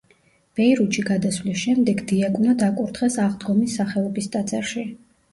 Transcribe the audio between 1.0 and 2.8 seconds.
გადასვლის შემდეგ დიაკვნად